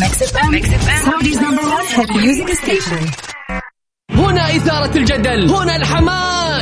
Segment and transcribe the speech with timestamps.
[0.00, 0.36] Mix F
[4.10, 5.50] هنا إثارة الجدل.
[5.50, 6.35] هنا الحماس.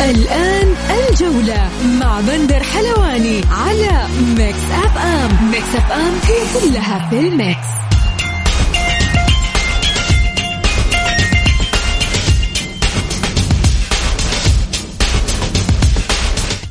[0.00, 0.74] الآن
[1.10, 1.70] الجولة
[2.00, 4.06] مع بندر حلواني على
[4.38, 5.50] Mix FM.
[5.50, 7.68] Mix FM هي كلها في ال mix.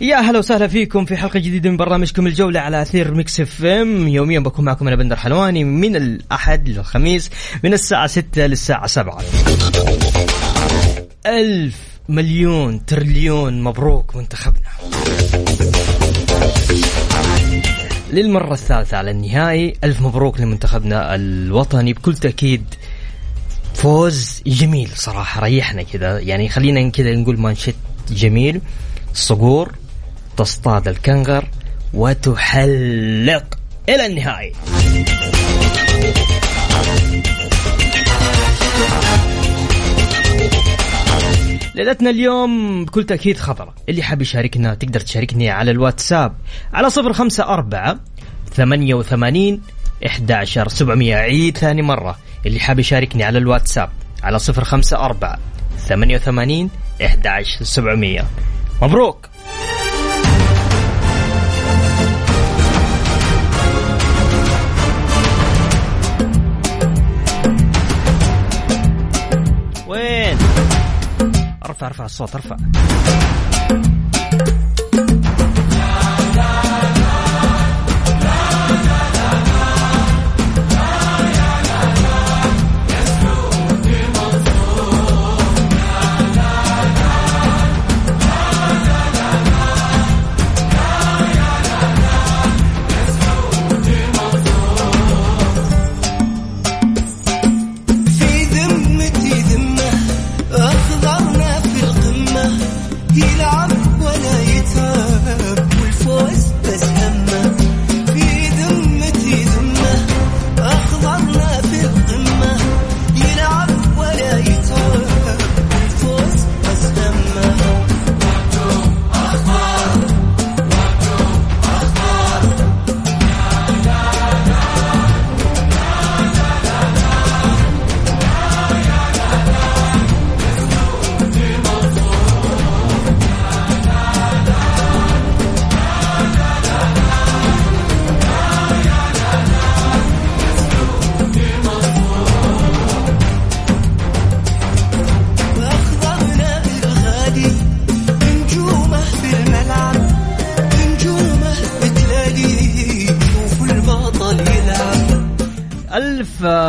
[0.02, 4.07] يا هلا وسهلا فيكم في حلقة جديدة من برنامجكم الجولة على أثير Mix FM.
[4.08, 7.30] يوميا بكون معكم أنا بندر حلواني من الأحد للخميس
[7.64, 9.22] من الساعة 6 للساعة 7
[11.25, 14.69] ألف مليون تريليون مبروك منتخبنا.
[18.11, 21.94] للمرة الثالثة على النهائي ألف مبروك لمنتخبنا الوطني.
[21.94, 22.63] بكل تأكيد
[23.73, 26.19] فوز جميل صراحة ريحنا كذا.
[26.19, 27.75] يعني خلينا كذا نقول مانشيت
[28.11, 28.61] جميل
[29.13, 29.72] صقور
[30.38, 31.45] تصطاد الكنغر
[31.94, 34.53] وتحلق إلى النهائي.
[41.78, 46.36] ليلتنا اليوم بكل تأكيد خطرة اللي حاب يشاركنا تقدر تشاركني على الواتساب
[46.73, 48.00] على صفر خمسة أربعة
[48.53, 49.61] ثمانية وثمانين
[50.06, 51.16] إحدى سبعمية.
[51.16, 52.17] عيد ثاني مرة.
[52.45, 53.89] اللي حاب يشاركني على الواتساب
[54.23, 55.39] على صفر خمسة أربعة
[55.78, 56.69] ثمانية وثمانين
[57.06, 58.28] إحدى سبعمية.
[58.81, 59.30] مبروك!
[71.67, 72.57] ارفع ارفع الصوت ارفع.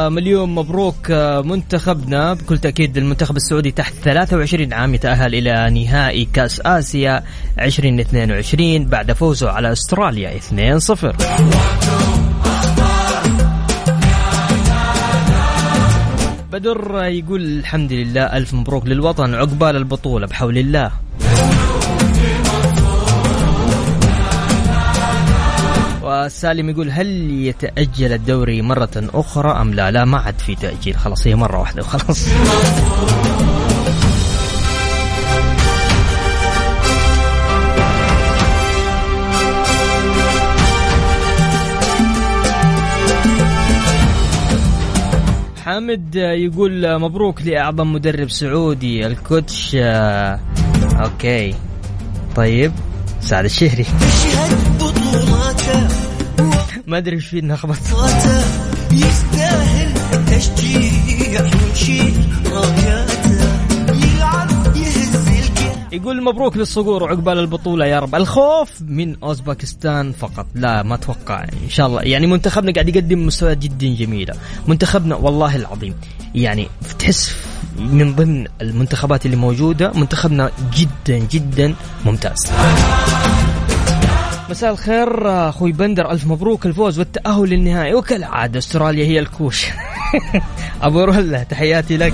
[0.08, 2.34] مليون مبروك آه، منتخبنا.
[2.34, 7.24] بكل تأكيد المنتخب السعودي تحت 23 عام يتأهل إلى نهائي كأس آسيا
[7.60, 11.14] 2022 بعد فوزه على أستراليا 2-0
[16.52, 20.90] بدر يقول الحمد لله ألف مبروك للوطن عقبال البطولة بحول الله.
[26.08, 30.96] وسالم يقول هل يتأجل الدوري مرة أخرى أم لا؟ لا ما عاد في تأجيل.
[30.96, 32.28] خلاص هي مرة واحدة وخلاص.
[45.64, 49.76] حامد يقول مبروك لأعظم مدرب سعودي الكوتش.
[49.81, 50.40] آه،
[51.02, 51.54] أوكي.
[52.37, 52.72] طيب.
[53.20, 53.87] سعد الشهري.
[56.87, 58.43] ما أدري إيش فيه انها خبط وفاته
[58.93, 59.94] يستاهل
[60.26, 62.15] تشجيع ونشيل
[62.53, 63.09] راياته
[65.93, 68.15] يقول مبروك للصقور وعقبال البطولة يا رب.
[68.15, 70.47] الخوف من أوزباكستان فقط.
[70.55, 71.43] لا ما أتوقع.
[71.64, 72.03] إن شاء الله.
[72.03, 74.35] يعني منتخبنا قاعد يقدم مستويات جدا جميلة.
[74.67, 75.94] منتخبنا والله العظيم.
[76.35, 76.69] يعني
[76.99, 77.37] تحس
[77.78, 82.50] من ضمن المنتخبات اللي موجودة منتخبنا جدا جدا ممتاز.
[84.50, 87.94] مساء الخير أخوي بندر ألف مبروك الفوز والتأهل للنهائي.
[87.94, 89.66] وكالعادة أستراليا هي الكوش.
[90.82, 92.12] أبو رولا تحياتي لك.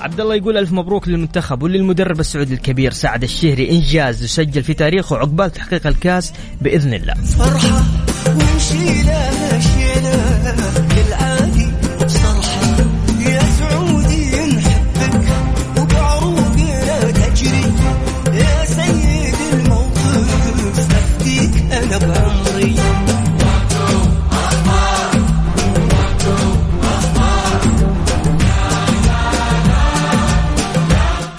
[0.00, 3.70] عبد الله يقول ألف مبروك للمنتخب وللمدرب السعودي الكبير سعد الشهري.
[3.70, 7.14] إنجاز يسجل في تاريخه عقبال تحقيق الكاس بإذن الله.
[7.14, 7.82] فرحة.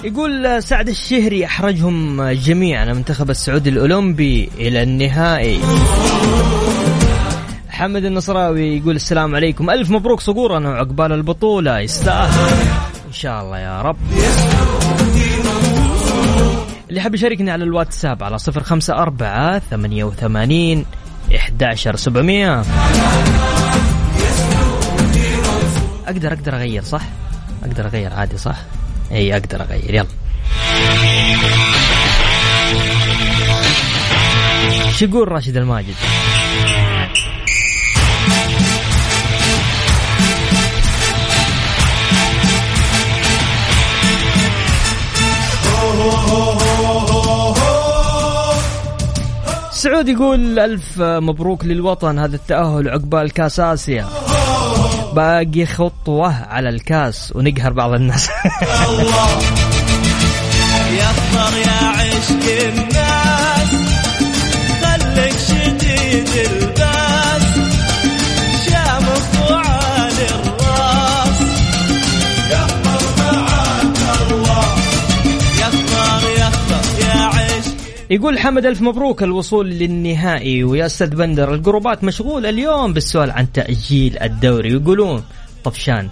[0.03, 5.59] يقول سعد الشهري أحرجهم جميعا المنتخب السعودي الأولمبي إلى النهائي.
[7.77, 9.69] حمد النصراوي يقول السلام عليكم.
[9.69, 11.79] ألف مبروك صقورنا وعقبال البطولة.
[11.79, 12.57] يستاهل.
[13.07, 13.97] إن شاء الله يا رب.
[16.89, 20.85] اللي حاب يشاركني على الواتساب على صفر خمسة أربعة ثمانية وثمانين
[21.35, 22.63] إحداشر سبعمية.
[26.07, 27.01] أقدر أقدر أغير صح؟
[27.63, 28.57] أقدر أغير عادي صح؟
[29.11, 29.93] إي أقدر أغير.
[29.93, 30.07] يلا.
[34.91, 35.95] شو يقول راشد الماجد؟
[49.97, 54.07] سعود يقول ألف مبروك للوطن هذا التأهل عقبال كاس آسيا.
[55.13, 58.29] باقي خطوة على الكاس ونقهر بعض الناس.
[60.97, 61.09] يا
[61.69, 62.73] عشق
[78.17, 80.63] يقول حمد ألف مبروك الوصول للنهائي.
[80.63, 84.73] ويا أستاذ بندر الجروبات مشغولة اليوم بالسؤال عن تأجيل الدوري.
[84.73, 85.23] يقولون
[85.63, 86.09] طفشان.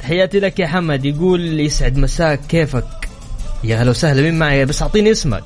[0.00, 1.04] تحياتي لك يا حمد.
[1.04, 2.40] يقول يسعد مساك.
[2.48, 3.08] كيفك؟
[3.64, 4.22] يا هلا وسهلا.
[4.22, 5.44] مين معي؟ بس أعطيني اسمك.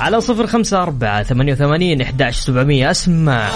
[0.00, 2.90] على صفر خمسة أربعة ثمانية وثمانين إحداش سبعمية.
[2.90, 3.50] أسمع.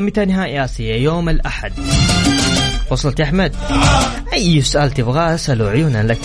[0.00, 1.72] متى نهائي آسيا يوم الأحد.
[2.90, 3.54] وصلت يا أحمد؟
[4.32, 6.18] أي سؤال تبغاه أسأله عيونا لك.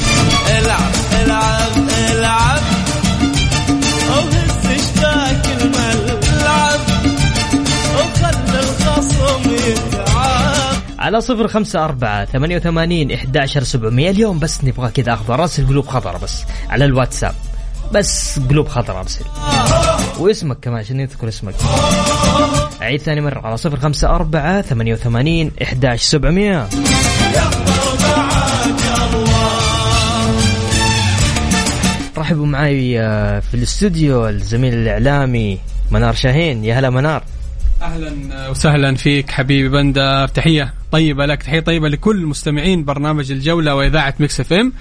[0.50, 0.91] العب
[1.25, 2.62] العب العب.
[4.09, 5.06] وهز
[5.62, 6.79] الملعب.
[7.95, 14.10] وخلي الخصم يتعب على صفر خمسة أربعة ثمانية وثمانين إحداشر سبعمية.
[14.10, 17.36] اليوم بس نبغى كذا أخضر أرسل قلوب خضرة بس على الواتساب.
[17.93, 19.25] بس قلوب خضرة أرسل.
[20.19, 21.55] واسمك كمان عشان يذكر اسمك.
[22.81, 26.67] أعيد ثاني مرة على صفر خمسة أربعة ثمانية وثمانين إحداش سبعمية.
[32.17, 35.59] رحبوا معي آه، في الاستوديو الزميل الإعلامي
[35.91, 36.65] منار شاهين.
[36.65, 37.23] يا هلا منار.
[37.81, 44.13] أهلا وسهلا فيك حبيبي بندر تحية طيبة لك تحية طيبة لكل مستمعين برنامج الجولة وإذاعة
[44.19, 44.74] Mix FM.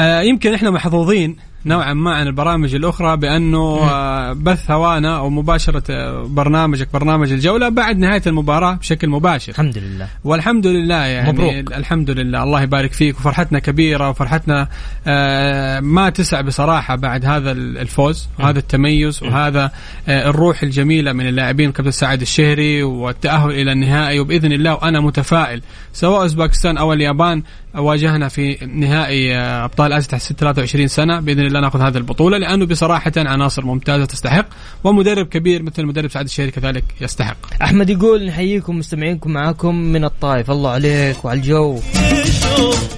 [0.00, 5.82] آه يمكن إحنا محظوظين نوعا ما عن البرامج الأخرى بأنه آه بث هوانا أو مباشرة
[5.90, 9.52] آه، برنامجك برنامج الجولة بعد نهاية المباراة بشكل مباشر.
[9.52, 10.08] الحمد لله.
[10.24, 11.72] والحمد لله يعني مبروك.
[11.72, 12.42] الحمد لله.
[12.42, 13.18] الله يبارك فيك.
[13.18, 14.68] وفرحتنا كبيرة وفرحتنا
[15.06, 19.70] آه، ما تسع بصراحة بعد هذا الفوز وهذا التميز وهذا
[20.08, 24.20] الروح الجميلة من اللاعبين كابتن سعد الشهري والتأهل إلى النهائي.
[24.20, 27.42] وبإذن الله وأنا متفائل سواء اوزباكستان أو اليابان
[27.74, 31.20] واجهنا في نهائي آه، أبطال اسيا تحت 23 سنة.
[31.20, 34.46] بإذن الله نأخذ هذه البطولة لأنه بصراحة عناصر ممتازة تستحق
[34.84, 37.36] ومدرب كبير مثل المدرب سعد الشهري كذلك يستحق.
[37.62, 41.80] أحمد يقول نحييكم مستمعينكم معاكم من الطائف الله عليك وعلى الجو.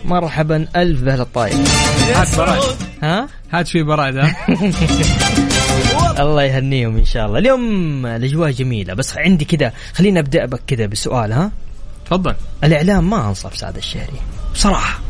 [0.04, 1.54] مرحبا ألف بأهل الطائف
[2.16, 2.62] هات براد
[3.02, 4.36] ها؟ هات في براد ها
[6.20, 7.38] الله يهنيهم إن شاء الله.
[7.38, 11.52] اليوم الأجواء جميلة بس عندي كذا خليني أبدأ بك كذا بسؤال ها؟
[12.06, 12.34] تفضل.
[12.64, 14.20] الإعلام ما أنصف سعد الشهري
[14.54, 15.00] بصراحة.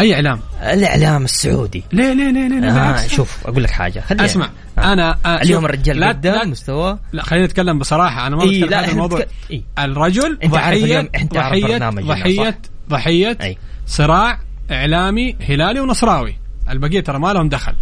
[0.00, 1.84] أي إعلام؟ الإعلام السعودي.
[1.92, 3.14] ليه ليه ليه ليه, ليه آه بالعكس.
[3.14, 4.00] شوف أقول لك حاجة.
[4.00, 4.92] خليني أسمع آه.
[4.92, 8.26] أنا آه اليوم الرجال لا قدام لا, مستواه لا خلينا نتكلم بصراحة.
[8.26, 9.18] أنا ما إيه، بتكلم لا، هذا الموضوع.
[9.20, 9.62] نتك- إيه.
[9.78, 12.58] الرجل عارف ضحيه عارف ضحيه ضحيه؟
[12.88, 13.58] ضحيه أي.
[13.86, 14.38] صراع
[14.70, 16.36] إعلامي هلالي ونصراوي.
[16.70, 17.74] البقية ترى ما لهم دخل.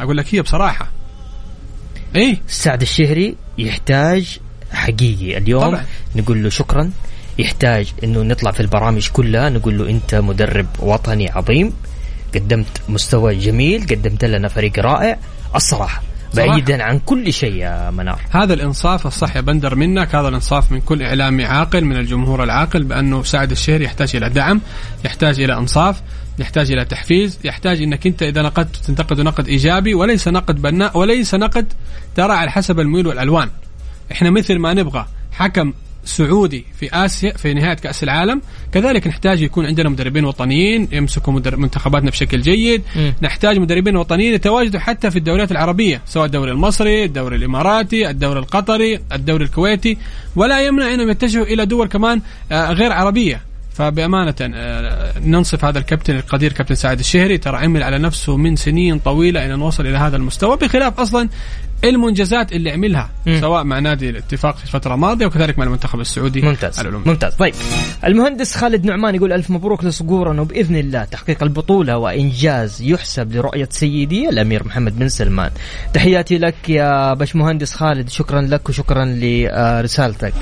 [0.00, 0.88] أقول لك هي بصراحة.
[2.16, 4.38] إيه سعد الشهري يحتاج
[4.72, 5.38] حقيقي.
[5.38, 5.84] اليوم طبعاً.
[6.16, 6.90] نقول له شكرا.
[7.38, 11.72] يحتاج إنه نطلع في البرامج كلها نقول له أنت مدرب وطني عظيم
[12.34, 15.18] قدمت مستوى جميل قدمت لنا فريق رائع
[15.54, 16.02] الصراحه.
[16.34, 20.80] بعيدا عن كل شيء يا منار هذا الإنصاف الصح يا بندر منك هذا الإنصاف من
[20.80, 24.60] كل إعلامي عاقل من الجمهور العاقل بأنه سعد الشهري يحتاج إلى دعم
[25.04, 26.02] يحتاج إلى إنصاف
[26.38, 31.34] يحتاج إلى تحفيز يحتاج إنك أنت إذا نقدت تنتقد نقد إيجابي وليس نقد بناء وليس
[31.34, 31.72] نقد
[32.14, 33.50] ترى على حسب الميول والألوان
[34.12, 35.72] إحنا مثل ما نبغى حكم
[36.06, 38.42] سعودي في آسيا في نهاية كأس العالم.
[38.72, 42.82] كذلك نحتاج يكون عندنا مدربين وطنيين يمسكوا منتخباتنا بشكل جيد.
[42.96, 43.14] مم.
[43.22, 49.00] نحتاج مدربين وطنيين يتواجدوا حتى في الدوريات العربية سواء الدوري المصري الدوري الإماراتي الدوري القطري
[49.12, 49.98] الدوري الكويتي.
[50.36, 52.20] ولا يمنع أنهم يتجهوا إلى دول كمان
[52.52, 53.40] آه، غير عربية.
[53.76, 58.98] فبأمانة آه، ننصف هذا الكابتن القدير كابتن سعد الشهري ترى عمل على نفسه من سنين
[58.98, 61.28] طويلة إلى أن وصل إلى هذا المستوى بخلاف أصلا
[61.84, 63.40] المنجزات اللي عملها مم.
[63.40, 66.80] سواء مع نادي الاتفاق في الفترة الماضية وكذلك مع المنتخب السعودي ممتاز.
[66.80, 67.02] العموم.
[67.06, 67.34] ممتاز.
[67.34, 67.54] طيب.
[68.04, 74.28] المهندس خالد نعمان يقول ألف مبروك لصقورنا وبإذن الله تحقيق البطولة وإنجاز يحسب لرؤية سيدي
[74.28, 75.50] الأمير محمد بن سلمان.
[75.94, 80.34] تحياتي لك يا باش مهندس خالد شكرا لك وشكرا لرسالتك.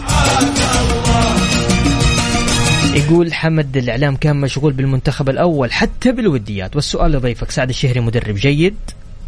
[2.94, 8.76] يقول حمد الإعلام كان مشغول بالمنتخب الأول حتى بالوديات والسؤال لضيفك سعد الشهري مدرب جيد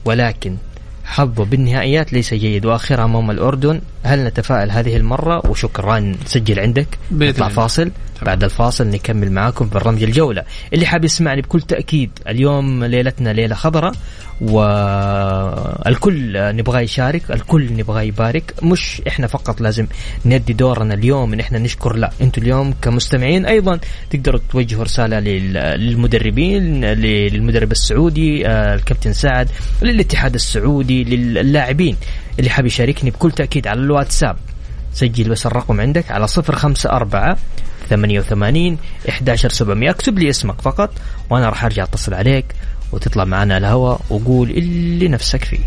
[0.04, 0.56] ولكن
[1.06, 2.66] حظه بالنهائيات ليس جيد.
[2.66, 6.86] واخرها أمام الأردن هل نتفائل هذه المرة؟ وشكرا سجل عندك.
[7.12, 7.48] نطلع.
[7.48, 7.90] فاصل.
[8.22, 10.42] بعد الفاصل نكمل معاكم برنامج الجولة.
[10.72, 13.92] اللي حاب يسمعني بكل تأكيد اليوم ليلتنا ليلة خضراء
[15.86, 18.54] والكل نبغى يشارك الكل نبغى يبارك.
[18.62, 19.86] مش إحنا فقط لازم
[20.26, 23.78] ندي دورنا اليوم إن إحنا نشكر لا أنتم اليوم كمستمعين أيضا
[24.10, 29.48] تقدروا توجهوا رسالة لل- للمدربين للمدرب السعودي آه، الكابتن سعد
[29.82, 31.96] للاتحاد السعودي للاعبين.
[32.38, 34.36] اللي حاب يشاركني بكل تأكيد على الواتساب.
[34.92, 37.36] سجل بس الرقم عندك على صفر خمسة أربعة
[37.88, 38.78] ثمانية وثمانين
[39.08, 39.90] إحداشر سبعمية.
[39.90, 40.90] اكتب لي اسمك فقط
[41.30, 42.46] وأنا راح أرجع أتصل عليك
[42.92, 45.58] وتطلع معنا على الهواء وقول اللي نفسك فيه.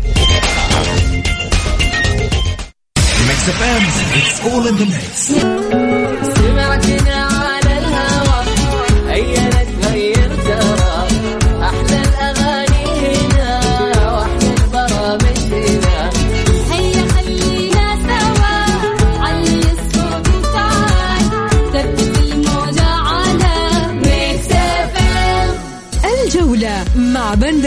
[3.30, 3.40] Mix
[4.18, 5.30] it's all in the mix.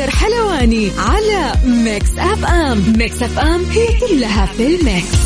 [0.04, 2.94] بندر حلواني على Mix FM.
[2.98, 5.18] Mix FM هي كلها في ال mix.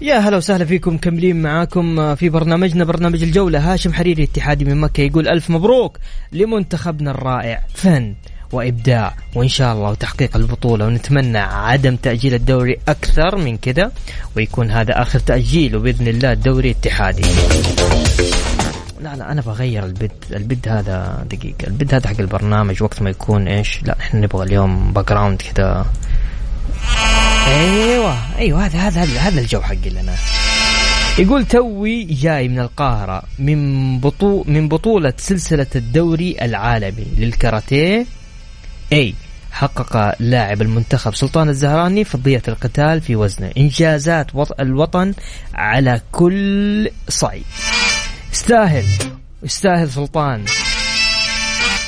[0.00, 3.72] يا هلا وسهلا فيكم مكملين معاكم في برنامجنا برنامج الجولة.
[3.72, 5.98] هاشم حريري اتحادي من مكة يقول ألف مبروك
[6.32, 7.62] لمنتخبنا الرائع.
[7.74, 8.14] فن
[8.52, 10.86] وإبداع وإن شاء الله وتحقيق البطولة.
[10.86, 13.92] ونتمنى عدم تأجيل الدوري أكثر من كذا
[14.36, 17.22] ويكون هذا آخر تأجيل وبإذن الله الدوري اتحادي
[19.06, 21.66] لا لا أنا بغير ال bed ال bed هذا دقيقة.
[21.66, 25.86] ال bed هذا حق البرنامج وقت ما يكون إيش لا إحنا نبغى اليوم background كذا
[27.46, 30.14] أيوه أيوه هذا هذا هذا, الجو حقي لنا
[31.18, 38.06] يقول توي جاي من القاهرة من بطو من بطولة سلسلة الدوري العالمي للكاراتيه.
[38.92, 39.14] أي
[39.52, 43.50] حقق لاعب المنتخب سلطان الزهراني فضية القتال في وزنه.
[43.58, 45.14] إنجازات وط- الوطن
[45.54, 47.44] على كل صعيد.
[48.36, 48.84] يستاهل
[49.42, 50.44] يستاهل سلطان.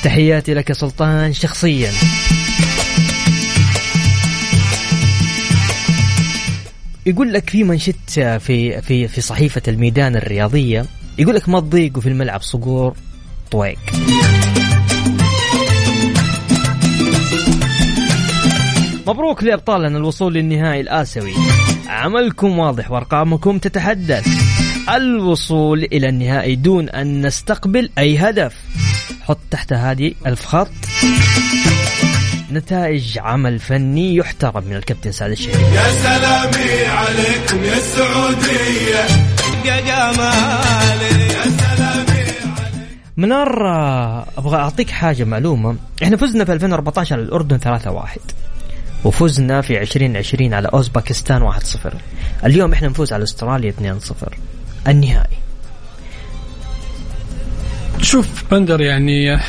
[0.03, 1.91] تحياتي لك يا سلطان شخصيا.
[7.05, 10.85] يقول لك في منشط في في في صحيفة الميدان الرياضية
[11.17, 12.95] يقول لك ما تضيقوا في الملعب صقور
[13.51, 13.79] طويق.
[19.07, 21.33] مبروك لأبطالنا الوصول للنهائي الآسيوي.
[21.87, 24.58] عملكم واضح وأرقامكم تتحدث.
[24.95, 28.55] الوصول إلى النهائي دون أن نستقبل أي هدف.
[29.21, 30.71] حط تحت هذه ألف خط
[32.51, 39.05] نتائج عمل فني يحترم من الكابتن سعد الشهري يا سلامي عليكم يا السعودية.
[39.65, 41.33] يا جمالي.
[41.33, 42.25] يا سلامي
[43.17, 43.67] منار
[44.37, 45.75] أبغى أعطيك حاجة معلومة.
[46.03, 48.19] إحنا فزنا في 2014 على الأردن 3-1
[49.05, 51.55] وفزنا في 2020 على أوزباكستان 1-0
[52.45, 53.73] اليوم إحنا نفوز على أستراليا
[54.21, 54.48] 2-0
[54.87, 55.37] النهائي.
[58.01, 59.39] شوف بندر يعني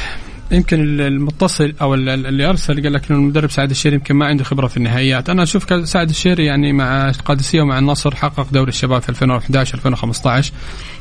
[0.52, 4.26] يمكن المتصل أو ال- ال- اللي أرسل قال لك انه المدرب سعد الشيري يمكن ما
[4.26, 8.68] عنده خبرة في النهائيات، أنا أشوف سعد الشيري يعني مع القادسية ومع النصر حقق دوري
[8.68, 10.52] الشباب في 2011 2015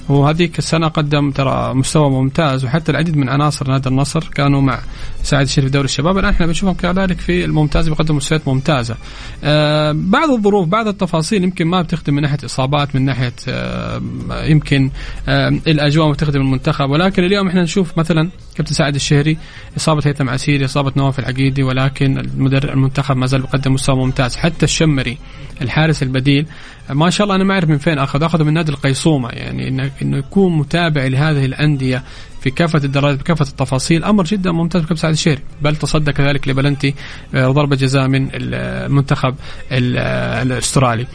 [0.10, 4.80] وهذيك السنة قدم ترى مستوى ممتاز وحتى العديد من عناصر نادي النصر كانوا مع
[5.24, 8.96] سعد الشيري في دوري الشباب، الآن إحنا بنشوفهم كذلك في الممتاز بيقدموا مستويات ممتازة.
[9.44, 14.02] آه بعض الظروف بعض التفاصيل يمكن ما بتخدم من ناحية إصابات من ناحية آه
[14.44, 14.90] يمكن
[15.28, 16.90] آه الأجواء ما بتخدم المنتخب.
[16.90, 19.38] ولكن اليوم إحنا نشوف مثلا كابتن سعد الشهري
[19.78, 24.36] إصابة هيثم عسيري إصابة نواف العقيدي ولكن المدرب المنتخب ما زال بيقدم مستوى ممتاز.
[24.36, 25.18] حتى الشمري
[25.62, 26.46] الحارس البديل
[26.90, 29.30] ما شاء الله أنا ما أعرف من فين أخذ أخذه من نادي القيصومة.
[29.30, 32.04] يعني انه إنه يكون متابع لهذه الأندية
[32.42, 34.04] في كافة الدرجات بكافه التفاصيل.
[34.04, 35.40] أمر جدا ممتاز كابتن سعد الشهري.
[35.62, 36.94] بل تصدى كذلك لبلنتي
[37.36, 39.36] آه، ضربة جزاء من المنتخب
[39.72, 41.08] ال- آه، الأسترالي.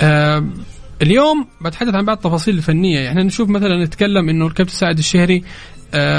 [0.00, 0.44] آه،
[1.02, 2.98] اليوم بتحدث عن بعض التفاصيل الفنية.
[3.00, 5.42] يعني نشوف مثلا نتكلم إنه الكابتن سعد الشهري آه،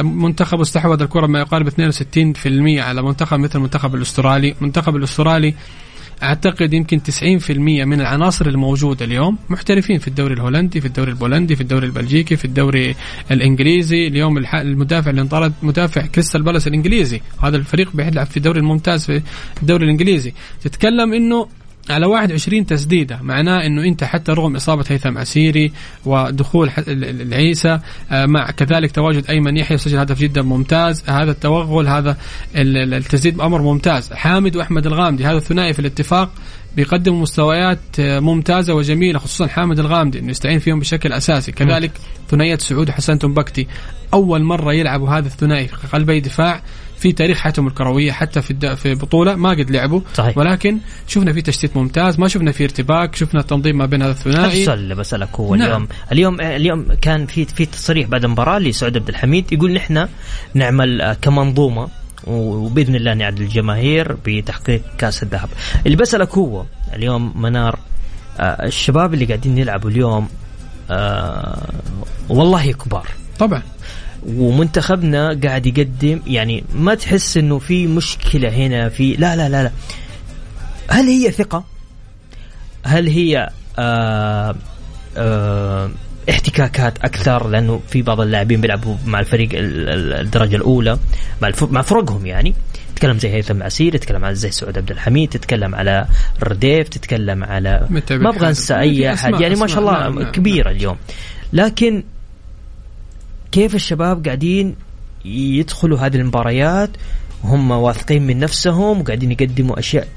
[0.04, 5.54] منتخب استحوذ الكرة ما يقارب 62% على منتخب مثل المنتخب الأسترالي، المنتخب الأسترالي
[6.24, 11.62] أعتقد يمكن 90% من العناصر الموجودة اليوم محترفين في الدوري الهولندي، في الدوري البولندي، في
[11.62, 12.96] الدوري البلجيكي، في الدوري
[13.32, 19.06] الإنجليزي، اليوم المدافع اللي انطرد مدافع كريستال بالاس الإنجليزي، هذا الفريق بيلعب في الدوري الممتاز
[19.06, 19.22] في
[19.62, 21.48] الدوري الإنجليزي، تتكلم إنه
[21.89, 25.71] على 21 تسديدة معناه إنه أنت حتى رغم إصابة هيثم عسيري
[26.05, 27.79] ودخول العيسى
[28.12, 31.03] آه، مع كذلك تواجد ايمن يحيى سجل هدف جدا ممتاز.
[31.09, 32.17] هذا التوغل هذا
[32.55, 34.13] ال- ال- التسديد أمر ممتاز.
[34.13, 36.29] حامد وأحمد الغامدي هذا الثنائي في الاتفاق
[36.75, 41.51] بيقدموا مستويات آه، ممتازة وجميلة خصوصا حامد الغامدي إنه يستعين فيهم بشكل أساسي.
[41.51, 41.91] كذلك
[42.29, 43.67] ثنائية سعود وحسن تنبكتي
[44.13, 46.62] أول مرة يلعبوا هذا الثنائي في قلبي دفاع.
[47.00, 48.74] في تاريخ حياتهم الكروية حتى في الد...
[48.74, 50.38] في بطولة ما قد لعبوا صحيح.
[50.38, 50.77] ولكن
[51.08, 54.79] شفنا في تشتيت ممتاز ما شفنا في ارتباك شفنا التنظيم ما بين هذا الثنائي السؤال
[54.79, 55.68] اللي بسألك هو نعم.
[55.68, 60.08] اليوم اليوم اليوم كان في في تصريح بعد المباراة لسعود عبد الحميد يقول نحن
[60.53, 61.88] نعمل كمنظومة
[62.27, 65.50] وبإذن الله نعد الجماهير بتحقيق كأس الذهب.
[65.85, 67.79] اللي بسألك هو اليوم منار
[68.40, 70.29] آه، الشباب اللي قاعدين يلعبوا اليوم
[70.92, 71.70] آه
[72.29, 73.07] والله كبار
[73.40, 73.62] طبعا
[74.27, 79.72] ومنتخبنا قاعد يقدم يعني ما تحس إنه في مشكلة هنا في لا لا لا لا
[80.90, 81.64] هل هي ثقة؟
[82.84, 84.55] هل هي آه
[85.18, 85.92] آه
[86.29, 91.00] احتكاكات أكثر لأنه في بعض اللاعبين بيلعبوا مع الفريق ال- ال- الدرجة الأولى
[91.42, 92.53] مع مع فرقهم يعني
[92.96, 96.05] تتكلم زي هيثم عسير تتكلم على زي سعود عبد الحميد تتكلم على
[96.44, 98.48] رديف تتكلم على ما أبغى.
[98.48, 99.79] أنسى في أي أحد يعني ما شاء.
[99.79, 100.32] الله نعم، نعم.
[100.32, 100.98] كبيرة اليوم
[101.53, 102.03] لكن
[103.51, 104.75] كيف الشباب قاعدين
[105.25, 106.90] يدخلوا هذه المباريات
[107.44, 110.07] وهم واثقين من نفسهم وقاعدين يقدموا أشياء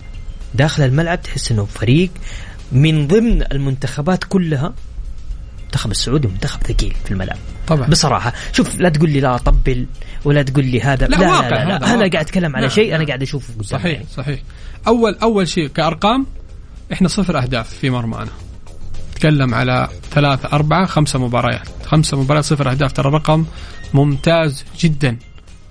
[0.54, 2.10] داخل الملعب تحس إنه فريق
[2.72, 4.72] من ضمن المنتخبات كلها
[5.60, 9.86] المنتخب السعودي منتخب ثقيل في الملعب طبعا بصراحة شوف لا تقول لي لا طبل
[10.24, 11.94] ولا تقول لي هذا لا، لا, واقع لا, لا, لا.
[11.94, 11.98] أنا.
[11.98, 13.06] قاعد أتكلم على نعم، شيء أنا نعم.
[13.06, 14.06] قاعد أشوفه صحيح عيني.
[14.16, 14.40] صحيح
[14.86, 16.26] أول أول شيء كأرقام
[16.92, 18.30] إحنا صفر أهداف في مرمانا
[19.22, 21.68] تكلم على ثلاثة أربعة خمسة مباريات.
[21.86, 23.44] خمسة مباريات صفر أهداف ترى رقم
[23.94, 25.16] ممتاز جدا.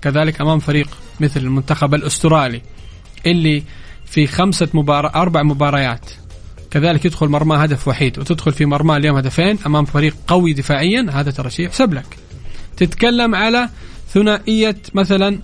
[0.02, 0.88] كذلك أمام فريق
[1.20, 2.62] مثل المنتخب الأسترالي
[3.26, 3.62] اللي
[4.06, 6.10] في خمسة مباراة أربع مباريات
[6.70, 11.30] كذلك يدخل مرمى هدف وحيد وتدخل في مرمى اليوم هدفين أمام فريق قوي دفاعيا هذا
[11.30, 12.18] ترى شيء يحسب لك.
[12.76, 13.68] تتكلم على
[14.08, 15.38] ثنائية مثلا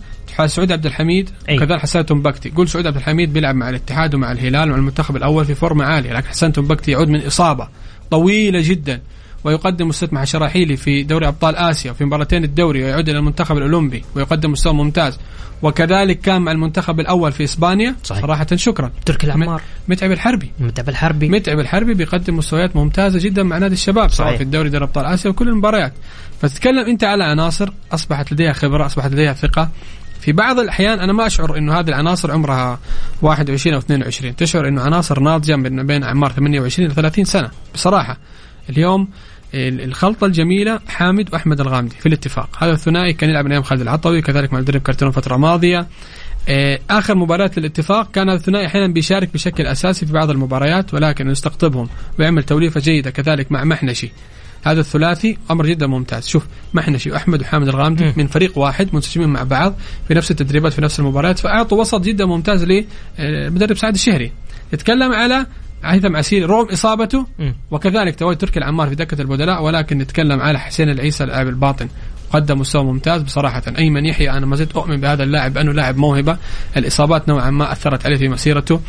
[0.47, 1.31] سعود عبد الحميد.
[1.49, 1.59] أي.
[1.59, 5.45] كذلك حسان تنبكتي قول سعود عبد الحميد بيلعب مع الاتحاد ومع الهلال ومع المنتخب الأول
[5.45, 7.69] في فورمة عالية لكن حسان تنبكتي يعود من إصابة.
[8.11, 9.01] طويلة جدا.
[9.45, 14.05] ويقدم مستوى مع شراحيلي في دوري أبطال آسيا وفي مباراتين الدوري ويعود إلى المنتخب الأولمبي
[14.15, 15.19] ويقدم مستوى ممتاز.
[15.63, 17.97] وكذلك كان المنتخب الأول في إسبانيا.
[18.05, 18.23] صحيح.
[18.23, 18.91] صراحة شكرا.
[19.07, 20.51] تركي العمار متعب الحربي.
[20.61, 21.29] متعب الحربي.
[21.29, 24.37] متعب الحربي بيقدم مستويات ممتازة جدا مع نادي الشباب سواء صحيح.
[24.39, 25.93] في الدوري دوري أبطال آسيا وكل المباريات.
[26.41, 29.71] فتتكلم أنت على عناصر أصبحت لديها خبرة أصبحت لديها ثقة.
[30.21, 32.79] في بعض الأحيان أنا ما أشعر إنه هذه العناصر عمرها
[33.23, 37.51] 21 أو 22 تشعر إنه عناصر ناضجة من بين اعمار 28 إلى 30 سنة.
[37.75, 38.19] بصراحة
[38.71, 39.09] اليوم
[39.55, 42.49] ال- الخلطة الجميلة حامد وأحمد الغامدي في الاتفاق.
[42.59, 45.87] هذا الثنائي كان يلعب من أيام خالد العطوي كذلك مع المدرب كارتون فترة ماضية.
[46.49, 51.89] آه، آخر مباراة للاتفاق كان الثنائي أحيانا بيشارك بشكل أساسي في بعض المباريات ولكن يستقطبهم
[52.19, 54.13] ويعمل توليفة جيدة كذلك مع محنشي.
[54.65, 56.29] هذا الثلاثي أمر جدا ممتاز.
[56.29, 59.75] شوف محنشي واحمد وحامد الغامدي من فريق واحد منسجمين مع بعض
[60.09, 62.65] في نفس التدريبات في نفس المباريات فأعطوا وسط جدا ممتاز
[63.19, 64.33] للمدرب سعد الشهري.
[64.73, 65.47] يتكلم على
[65.85, 67.55] هيثم عسيري رغم إصابته مم.
[67.71, 71.89] وكذلك تواجد تركي العمار في دكة البدلاء ولكن نتكلم على حسين العيسى اللاعب الباطن.
[72.31, 73.63] قدم مستوى ممتاز بصراحة.
[73.79, 76.39] ايمن يحيى أنا ما زلت أؤمن بهذا اللاعب بانه لاعب موهبة.
[76.77, 78.75] الإصابات نوعا ما أثرت عليه في مسيرته.
[78.75, 78.81] آه،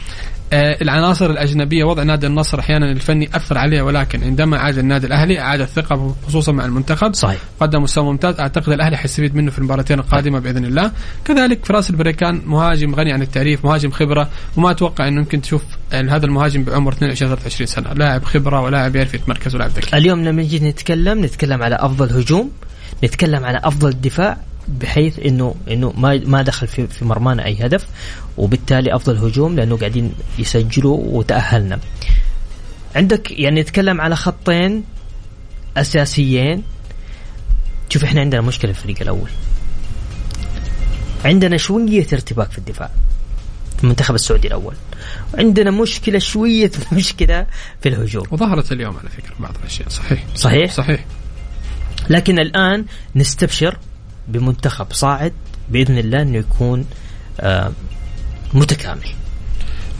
[0.54, 5.62] العناصر الأجنبية وضع نادي النصر أحيانا الفني أثر عليه ولكن عندما عاد النادي الأهلي اعاد
[5.62, 7.40] الثقة خصوصا مع المنتخب صحيح.
[7.60, 8.40] قدم مستوى ممتاز.
[8.40, 10.92] أعتقد الأهلي حيستفيد منه في المباراتين القادمة بإذن الله.
[11.26, 16.26] كذلك فراس البريكان مهاجم غني عن التعريف مهاجم خبرة وما أتوقع إنه يمكن تشوف هذا
[16.26, 17.94] المهاجم بعمر 22 23 سنة.
[17.94, 19.98] لاعب خبرة ولاعب يعرف يتمركز ولاعب ذكي.
[19.98, 22.52] اليوم لما نجي نتكلم نتكلم على أفضل هجوم
[23.04, 24.38] نتكلم على أفضل دفاع
[24.70, 27.88] بحيث إنه إنه ما ما دخل في في مرمانا أي هدف
[28.38, 31.80] وبالتالي أفضل هجوم لأنه قاعدين يسجلوا وتأهلنا.
[32.96, 34.84] عندك يعني نتكلم على خطين
[35.78, 36.64] أساسيين
[37.90, 39.30] شوف إحنا عندنا مشكلة في الفريق الأول.
[41.26, 42.90] عندنا شوية ارتباك في الدفاع.
[43.78, 44.74] في المنتخب السعودي الأول.
[45.34, 47.46] وعندنا مشكلة شوية مشكلة
[47.82, 48.26] في الهجوم.
[48.32, 51.06] وظهرت اليوم على فكرة بعض الأشياء صحيح صحيح؟ صحيح
[52.10, 53.78] لكن الآن نستبشر
[54.32, 55.34] بمنتخب صاعد
[55.70, 56.86] بإذن الله إنه يكون
[57.39, 57.72] آه
[58.54, 59.10] متكامل.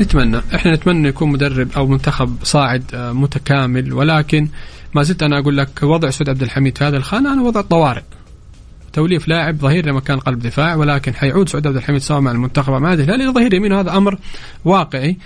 [0.02, 4.48] نتمنى إحنا نتمنى يكون مدرب أو منتخب صاعد آه، متكامل ولكن
[4.94, 8.04] ما زلت أنا أقول لك وضع سعود عبد الحميد في هذا الخانه أنا وضع طوارئ.
[8.94, 12.72] توليف لاعب ظهير لما كان قلب دفاع ولكن حيعود سعود عبد الحميد سواء مع المنتخب
[12.72, 14.18] مع النادي الاهلي ظهير يمين وهذا أمر
[14.66, 15.18] واقعي.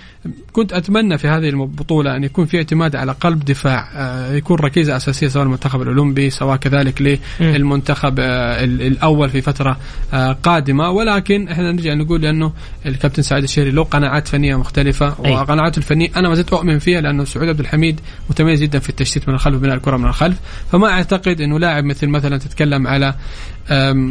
[0.52, 4.96] كنت أتمنى في هذه البطولة أن يكون في اعتماد على قلب دفاع آه، يكون ركيزة
[4.96, 9.76] أساسية سواء المنتخب الأولمبي سواء كذلك للمنتخب آه، ال- الأول في فترة
[10.14, 10.90] آه، قادمة.
[10.90, 12.52] ولكن إحنا نرجع نقول لأنه
[12.86, 15.14] الكابتن سعيد الشهري له قناعات فنية مختلفة.
[15.20, 18.00] وقناعاته الفنية أنا ما زلت أؤمن فيها لأنه سعود عبد الحميد
[18.30, 20.36] متميز جدا في التشتيت من الخلف وبناء الكرة من الخلف.
[20.72, 23.14] فما أعتقد إنه لاعب مثل مثلا تتكلم على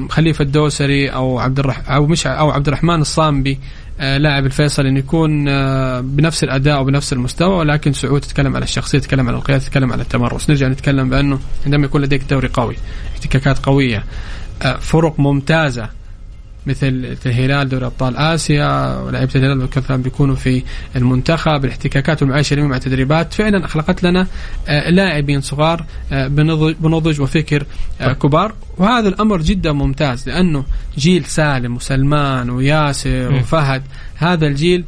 [0.10, 3.60] خليفة الدوسري أو عبد الرح أو مش أو عبد الرحمن الصامبي
[4.00, 9.00] آه، لاعب الفيصل انه يكون آه، بنفس الأداء وبنفس المستوى ولكن سعود تتكلم على الشخصية
[9.00, 10.50] تتكلم على القيادة تتكلم على التمرس.
[10.50, 12.76] نرجع نتكلم بأنه عندما يكون لديك دوري قوي
[13.14, 14.04] احتكاكات قوية
[14.62, 15.90] آه، فرق ممتازة
[16.68, 20.64] مثل الهلال دوري أبطال آسيا ولاعيبة الهلال كثرة بيكونوا في
[20.96, 21.66] المنتخب.
[21.66, 23.34] الاحتكاكات والمعايشة مع التدريبات.
[23.34, 24.28] فعلا أخلقت لنا
[24.68, 26.28] آه، لاعبين صغار آه،
[26.80, 27.66] بنضج وفكر
[28.02, 28.54] آه، كبار.
[28.78, 30.66] وهذا الأمر جدا ممتاز لأنه
[30.98, 33.34] جيل سالم وسلمان وياسر.
[33.34, 33.84] وفهد
[34.16, 34.86] هذا الجيل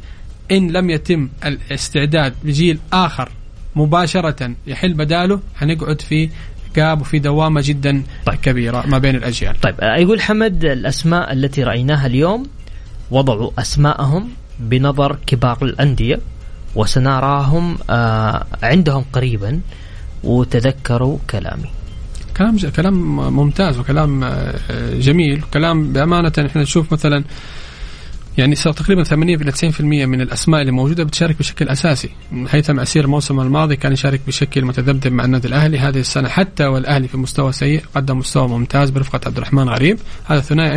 [0.50, 3.28] إن لم يتم الاستعداد بجيل آخر
[3.76, 6.28] مباشرة يحل بداله حنقعد في
[6.76, 8.36] جاب وفي دوامة جدا طيب.
[8.36, 12.46] كبيرة ما بين الأجيال طيب آه، يقول حمد الأسماء التي رأيناها اليوم
[13.10, 14.28] وضعوا أسماءهم
[14.60, 16.18] بنظر كبار الأندية
[16.74, 19.60] وسنراهم آه عندهم قريبا
[20.24, 21.70] وتذكروا كلامي
[22.36, 22.56] كلام.
[22.58, 24.54] كلام ممتاز وكلام آه،
[24.94, 27.24] جميل وكلام بأمانة إحنا نشوف مثلا
[28.38, 32.10] يعني صار تقريبا 80 إلى 90% من الأسماء اللي موجودة بتشارك بشكل أساسي،
[32.50, 37.08] هيثم عسير الموسم الماضي كان يشارك بشكل متذبذب مع النادي الأهلي، هذه السنة حتى والأهلي
[37.08, 40.76] في مستوى سيء قدم مستوى ممتاز برفقة عبد الرحمن غريب، هذا الثنائي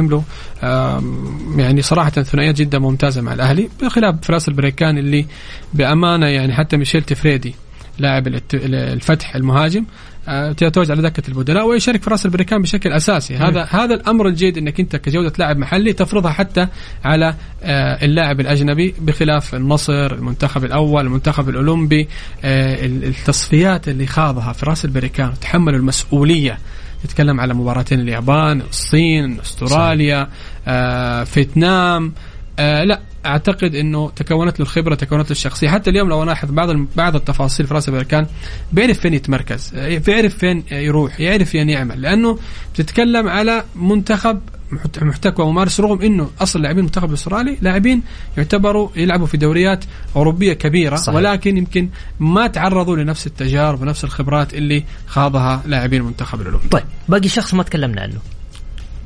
[0.63, 5.25] آم، يعني صراحة ثنائيات جدا ممتازة مع الأهلي، بخلاف فراس البريكان اللي
[5.73, 7.55] بأمانة يعني حتى ميشيل تفريدي
[7.99, 9.85] لاعب الفتح المهاجم
[10.27, 13.35] آه، يتواجد على دكه البدلاء ويشارك فراس البريكان بشكل أساسي.
[13.35, 16.67] هذا هذا الأمر الجيد إنك أنت كجودة لاعب محلي تفرضها حتى
[17.05, 22.07] على آه، اللاعب الأجنبي بخلاف النصر المنتخب الأول المنتخب الأولمبي
[22.43, 25.33] آه، ال- التصفيات اللي خاضها فراس البريكان.
[25.41, 26.57] تحملوا المسؤولية.
[27.05, 30.27] نتكلم على مباراتين اليابان الصين أستراليا
[30.67, 32.13] آه، فيتنام
[32.59, 35.69] آه لا أعتقد إنه تكونت له الخبرة تكونت له الشخصية.
[35.69, 38.25] حتى اليوم لو ألاحظ بعض بعض التفاصيل في رأس البركان
[38.71, 42.39] بيعرف فين يتمركز آه، بيعرف فين يروح يعرف فين يعمل لأنه
[42.73, 44.39] بتتكلم على منتخب
[44.71, 48.01] محت- محتكى وممارس رغم إنه أصل لاعبين المنتخب الأسترالي لاعبين
[48.37, 51.15] يعتبروا يلعبوا في دوريات أوروبية كبيرة صحيح.
[51.15, 57.27] ولكن يمكن ما تعرضوا لنفس التجارب ونفس الخبرات اللي خاضها لاعبين المنتخب الاولمبي طيب باقي
[57.27, 58.19] شخص ما تكلمنا عنه.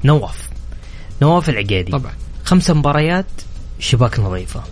[0.03, 0.49] نواف.
[1.21, 1.91] نواف العقيدي.
[1.91, 2.11] طبعا.
[2.43, 3.25] خمس مباريات
[3.79, 4.63] شباك نظيفة.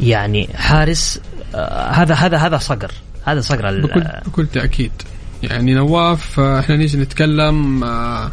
[0.00, 1.20] يعني حارس
[1.54, 2.92] آه هذا هذا هذا صقر.
[3.24, 4.92] هذا صقر بكل بكل تأكيد.
[5.42, 8.30] يعني نواف آه، إحنا نيجي نتكلم آه،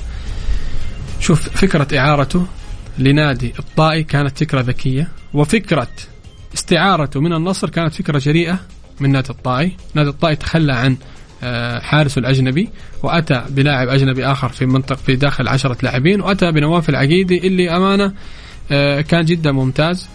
[1.19, 2.45] شوف فكرة إعارته
[2.97, 5.87] لنادي الطائي كانت فكرة ذكية وفكرة
[6.53, 8.59] استعارته من النصر كانت فكرة جريئة
[8.99, 10.97] من نادي الطائي، نادي الطائي تخلى عن
[11.79, 12.69] حارسه الأجنبي
[13.03, 18.13] وأتى بلاعب أجنبي آخر في منطق في داخل عشرة لاعبين وأتى بنواف العقيدي اللي أمانة
[18.71, 20.09] آه، كان جدا ممتاز.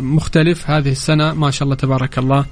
[0.00, 0.70] مختلف.
[0.70, 2.44] هذه السنة ما شاء الله تبارك الله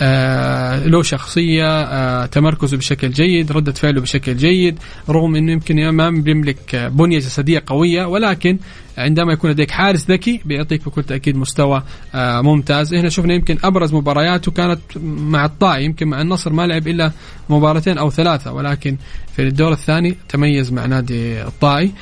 [0.00, 6.10] آه، له شخصية آه، تمركزه بشكل جيد ردة فعله بشكل جيد رغم أنه يمكن ما
[6.10, 8.58] بيملك آه، بنية جسدية قوية ولكن
[8.98, 11.82] عندما يكون لديك حارس ذكي بيعطيك بكل تأكيد مستوى
[12.14, 12.94] آه، ممتاز.
[12.94, 17.12] هنا شفنا يمكن أبرز مبارياته كانت مع الطائي يمكن مع النصر ما لعب إلا
[17.48, 18.96] مباراتين أو ثلاثة ولكن
[19.36, 21.92] في الدور الثاني تميز مع نادي الطائي.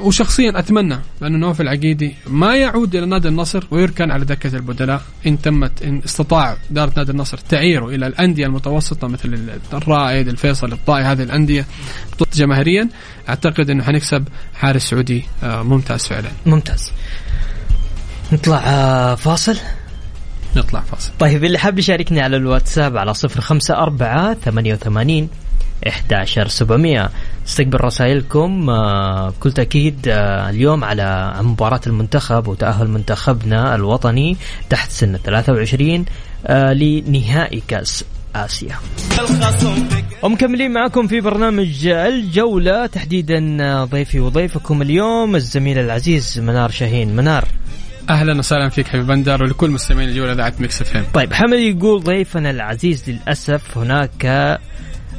[0.00, 5.42] وشخصيا أتمنى لأنه نوف العقيدي ما يعود إلى نادي النصر ويركن على دكة البدلاء إن
[5.42, 11.22] تمت إن استطاع إدارة نادي النصر تعييره إلى الأندية المتوسطة مثل الرائد، الفيصل، الطائي هذه
[11.22, 11.66] الأندية
[12.34, 12.88] جماهيريا
[13.28, 16.28] أعتقد إنه حنكسب حارس سعودي آه، ممتاز فعلا.
[16.46, 16.92] ممتاز.
[18.32, 19.56] نطلع آه، فاصل
[20.56, 25.28] نطلع فاصل طيب اللي حاب يشاركني على الواتساب على 054 88
[25.86, 27.10] 11700
[27.46, 34.36] نستقبل رسائلكم آه، بكل تأكيد آه، اليوم على مباراة المنتخب وتأهل منتخبنا الوطني
[34.70, 36.04] تحت سن 23
[36.46, 38.76] آه، لنهائي كأس آسيا.
[40.22, 47.16] ومكملين معكم في برنامج الجولة تحديدا ضيفي وضيفكم اليوم الزميل العزيز منار شاهين.
[47.16, 47.44] منار.
[48.10, 50.82] أهلا وسهلا فيك حبيب بندر ولكل مستمعين الجولة إذاعة مكس
[51.14, 54.58] طيب حمد يقول ضيفنا العزيز للأسف هناك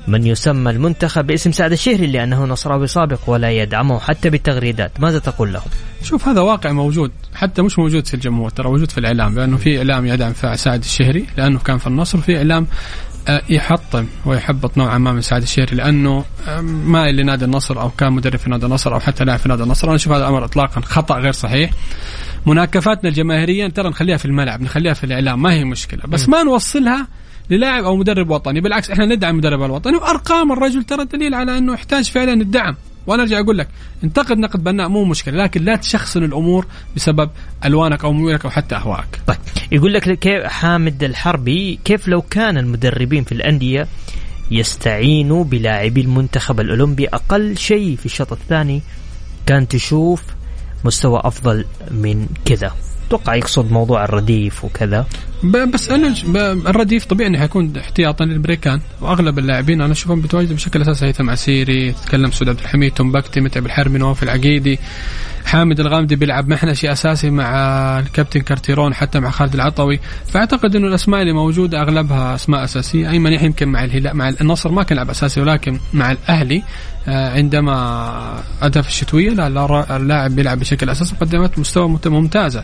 [0.08, 5.00] من يسمى المنتخب باسم سعد الشهري لأنه نصراوي سابق ولا يدعمه حتى بالتغريدات.
[5.00, 5.62] ماذا تقول له؟
[6.04, 9.78] شوف هذا واقع موجود حتى مش موجود في الجمهور ترى موجود في الإعلام لأنه في
[9.78, 12.68] إعلام يدعم سعد الشهري لأنه كان في النصر في إعلام
[13.28, 16.26] آه، يحطم ويحبط نوعا ما من سعد الشهري لأنه
[16.64, 19.88] مائل لنادي النصر أو كان مدرب في نادي النصر أو حتى لاعب في نادي النصر.
[19.88, 21.72] أنا أشوف هذا الأمر اطلاقا خطأ غير صحيح.
[22.46, 26.02] مناكفاتنا الجماهيريه ترى نخليها في الملعب نخليها في الإعلام ما هي مشكلة.
[26.08, 27.08] بس ما نوصلها
[27.52, 28.62] للاعب أو مدرب وطني.
[28.62, 29.98] بالعكس إحنا ندعم المدرب الوطني.
[29.98, 32.76] وأرقام الرجل ترى دليل على أنه يحتاج فعلا الدعم
[33.08, 33.68] وأنا أرجع أقول لك
[34.04, 37.30] انتقد نقد بناء مو مشكلة لكن لا تشخصن الأمور بسبب
[37.66, 39.38] ألوانك أو ميولك أو حتى اهوائك طيب
[39.72, 43.88] يقول لك كيف حامد الحربي كيف لو كان المدربين في الأندية
[44.52, 48.82] يستعينوا بلاعبي المنتخب الأولمبي؟ أقل شيء في الشوط الثاني
[49.46, 50.24] كان تشوف
[50.86, 52.72] مستوى أفضل من كذا.
[53.12, 55.06] أتوقع يقصد موضوع الرديف وكذا؟
[55.43, 56.15] بس أنا
[56.69, 61.91] الرديف طبيعي إنه حيكون احتياطا للبريكان وأغلب اللاعبين أنا أشوفهم بتواجدوا بشكل أساسي هيثم عسيري
[61.91, 64.80] تكلم سعود عبد الحميد تومبكتي متعب الحربي نواف العقيدي.
[65.45, 67.49] حامد الغامدي بيلعب محنشي أساسي مع
[67.99, 69.99] الكابتن كارتيرون حتى مع خالد العطوي.
[70.27, 73.12] فأعتقد إنه الأسماء اللي موجودة أغلبها أسماء أساسية.
[73.12, 76.63] أيمن يحيى يمكن مع الهلال مع النصر ما كان لاعب أساسي ولكن مع الأهلي
[77.08, 82.63] آه، عندما ادى في الشتوية لا لا- اللاعب بيلعب بشكل أساسي قدمت مستوى مت- ممتازة.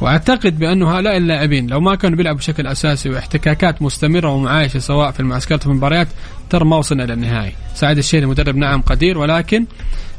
[0.00, 5.20] وأعتقد بانه هؤلاء اللاعبين لو ما كانوا بيلعبوا بشكل أساسي واحتكاكات مستمرة ومعايشة سواء في
[5.20, 6.08] المعسكرات وفي المباريات
[6.50, 7.52] ترى ما وصلنا إلى النهائي.
[7.74, 9.66] سعد الشيري مدرب نعم قدير ولكن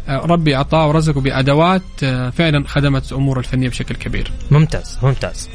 [0.10, 4.32] ربي أعطاه ورزقه بأدوات آه، فعلا خدمت اموره الفنية بشكل كبير.
[4.52, 5.50] ممتاز ممتاز.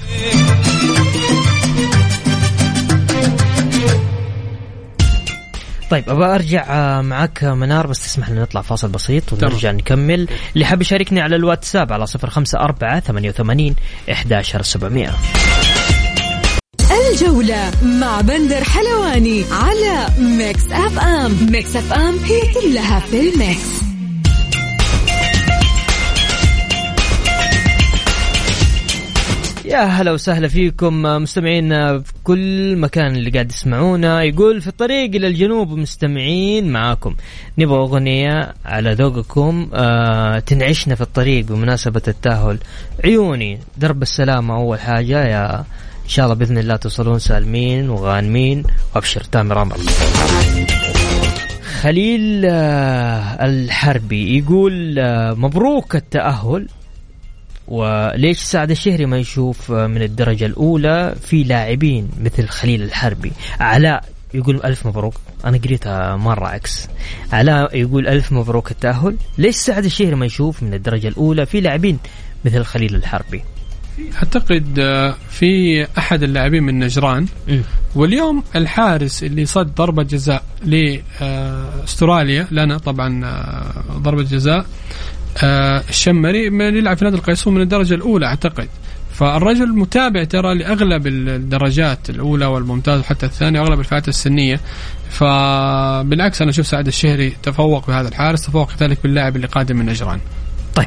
[5.91, 10.29] طيب أبغى أرجع آه، معك آه، منار بس تسمح لنا نطلع فاصل بسيط ونرجع نكمل.
[10.55, 13.77] اللي حاب يشاركني على الواتساب على صفر خمسة أربعة ثمانية وثمانين
[14.13, 15.11] إحداشر سبعمية.
[17.13, 21.37] الجولة مع بندر حلواني على Mix FM.
[21.51, 23.90] Mix FM هي كلها في ال mix.
[29.71, 35.27] يا هلا وسهلا فيكم مستمعينا في كل مكان اللي قاعد يسمعونا يقول في الطريق إلى
[35.27, 37.15] الجنوب مستمعين معاكم.
[37.59, 42.59] نبغى أغنية على ذوقكم آه تنعشنا في الطريق بمناسبة التأهل.
[43.05, 45.25] عيوني درب السلامه أول حاجة.
[45.25, 45.59] يا
[46.05, 48.63] إن شاء الله بإذن الله توصلون سالمين وغانمين.
[48.95, 49.77] وأبشر تامر أمر
[51.81, 56.67] خليل آه الحربي يقول آه مبروك التأهل.
[57.71, 64.05] وليش سعد الشهري ما يشوف من الدرجة الأولى في لاعبين مثل خليل الحربي؟ علاء
[64.35, 65.15] يقول ألف مبروك.
[65.45, 66.89] أنا قريتها مرة عكس.
[67.33, 69.17] علاء يقول ألف مبروك التأهل.
[69.39, 71.99] ليش سعد الشهري ما يشوف من الدرجة الأولى في لاعبين
[72.45, 73.43] مثل خليل الحربي؟
[74.17, 77.27] أعتقد آه، في أحد اللاعبين من نجران.
[77.95, 84.65] واليوم الحارس اللي صد ضربة جزاء لاستراليا لنا طبعا آه، ضربة جزاء آه،
[85.89, 88.69] الشمري من يلعب في نادي القيصون من الدرجة الأولى أعتقد.
[89.13, 94.61] فالرجل متابع ترى لأغلب الدرجات الأولى والممتاز وحتى الثانية وأغلب الفئات السنية.
[95.11, 100.21] فبالعكس أنا أشوف سعد الشهري تفوق بهذا الحارس تفوق كذلك باللاعب اللي قادم من نجران
[100.75, 100.87] طيب.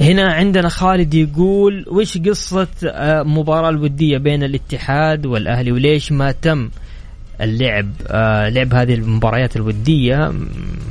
[0.00, 6.70] هنا عندنا خالد يقول وش قصة آه، مباراة الودية بين الاتحاد والأهلي؟ وليش ما تم
[7.40, 10.32] اللعب آه لعب هذه المباريات الودية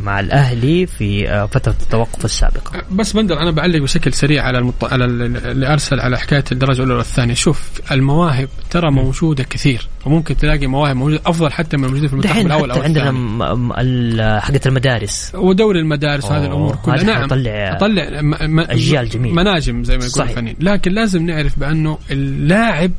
[0.03, 2.81] مع الأهلي في آه فترة التوقف السابقة.
[2.91, 4.83] بس بندر أنا بعلق بشكل سريع على المط...
[4.83, 7.33] على ال- اللي ارسل على حكاية الدرجة الأولى والثانية.
[7.33, 12.45] شوف المواهب ترى موجودة كثير وممكن تلاقي مواهب موجودة أفضل حتى من الموجودة في المنتخب
[12.45, 13.55] الأول أو حتى عندنا الثاني.
[13.55, 15.31] م- حقت المدارس.
[15.35, 17.03] ودوري المدارس وهذه أوه، الأمور كلها.
[17.03, 19.35] نعم حيطلع أطلع م- م- أجيال جميلة.
[19.35, 20.23] مناجم زي ما يقول.
[20.29, 22.91] الفنانين لكن لازم نعرف بأنه اللاعب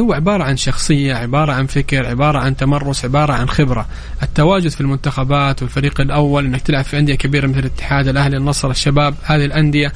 [0.00, 3.86] هو عبارة عن شخصية عبارة عن فكر عبارة عن تمرس عبارة عن خبرة
[4.22, 9.14] التواجد في المنتخبات والفريق الأول أنك تلعب في أندية كبيرة مثل الاتحاد الأهلي النصر الشباب
[9.24, 9.92] هذه الأندية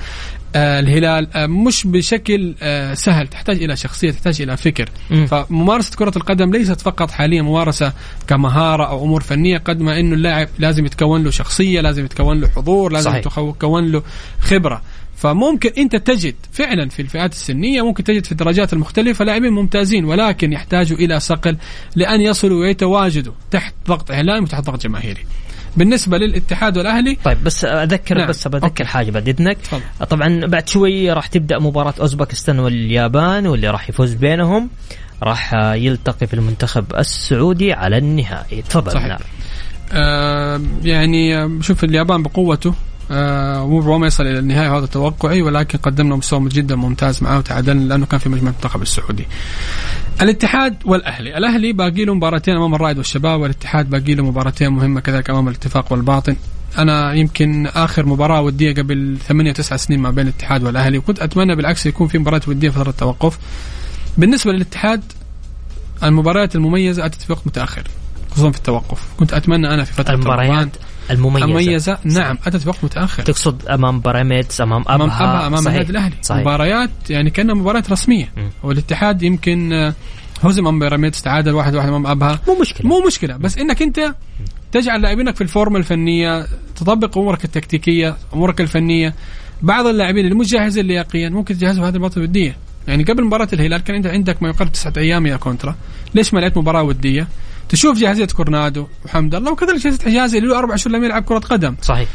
[0.57, 5.27] آه الهلال آه مش بشكل آه سهل تحتاج إلى شخصية تحتاج إلى فكر مم.
[5.27, 7.93] فممارسة كرة القدم ليست فقط حاليا ممارسة
[8.27, 12.49] كمهارة أو أمور فنية قد ما أنه اللاعب لازم يتكون له شخصية لازم يتكون له
[12.49, 13.27] حضور لازم صحيح.
[13.39, 14.03] يتكون له
[14.41, 14.83] خبرة
[15.17, 20.53] فممكن انت تجد فعلا في الفئات السنية ممكن تجد في الدرجات المختلفة لاعبين ممتازين ولكن
[20.53, 21.57] يحتاجوا إلى صقل
[21.97, 25.25] لأن يصلوا ويتواجدوا تحت ضغط إعلامي وتحت ضغط جماهيري.
[25.77, 28.29] بالنسبة للاتحاد والأهلي طيب بس اذكر نعم.
[28.29, 28.85] بس بذكر أوكي.
[28.85, 29.59] حاجة بعد إذنك.
[30.11, 34.71] طبعا بعد شوي راح تبدأ مباراة أوزبكستان واليابان واللي راح يفوز بينهم
[35.23, 39.07] راح يلتقي في المنتخب السعودي على النهائي تفضل صحيح.
[39.07, 39.19] نعم.
[39.93, 42.75] آه يعني آه، شوف اليابان بقوته
[43.11, 47.85] آه مو ربما يصل إلى النهاية وهذا توقعي ولكن قدمنا مستوى جدا ممتاز معاه وتعادلنا
[47.85, 49.27] لأنه كان في مجموعه المنتخب السعودي.
[50.23, 55.31] الاتحاد والأهلي، الأهلي باقي له مباراتين أمام الرائد والشباب والاتحاد باقي له مباراتين مهمة كذلك
[55.31, 56.37] أمام الاتفاق والباطن.
[56.79, 61.57] أنا يمكن آخر مباراة ودية قبل ثمانية تسعة سنين ما بين الاتحاد والأهلي وكنت أتمنى
[61.57, 63.39] بالعكس يكون في مباراة ودية فترة التوقف.
[64.19, 65.03] بالنسبة للاتحاد
[66.03, 67.83] المباريات المميزة اتت في وقت متأخر
[68.31, 70.69] خصوصا في التوقف كنت أتمنى أنا في فترة المباريات
[71.11, 71.47] المميزة.
[71.47, 73.23] مميزه نعم اتت في وقت متأخر.
[73.23, 75.73] تقصد أمام بيراميدز أمام ابها أمام ابها أمام صحيح.
[75.73, 76.15] النادي الأهلي.
[76.23, 76.41] صحيح.
[76.41, 78.33] مباريات يعني كانها مباريات رسمية.
[78.37, 78.51] مم.
[78.63, 79.95] والاتحاد يمكن آه،
[80.43, 82.41] هزم أمام بيراميدز تعادل واحد واحد أمام أبها.
[82.49, 82.89] مو مشكلة.
[82.89, 83.37] مو مشكلة.
[83.37, 84.15] بس إنك أنت
[84.73, 89.15] تجعل لاعبينك في الفورمة الفنية تطبق أمورك التكتيكية أمورك الفنية.
[89.63, 92.57] بعض اللاعبين اللي مش جاهزين لياقيا ممكن تجهزوا في هذه المباراة الودية.
[92.89, 95.75] يعني قبل مباراة الهلال كان انت عندك ما يقارب تسعة أيام يا كونترا.
[96.15, 97.29] ليش ما لقيت مباراة ودية؟
[97.69, 101.39] تشوف جاهزية كورونادو وحمد الله وكذلك جاهزية حجازي اللي له أربع شهور لم يلعب كرة
[101.39, 101.77] قدم.
[101.83, 102.09] صحيح.